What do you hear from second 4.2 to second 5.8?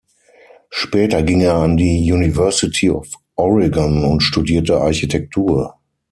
studierte Architektur.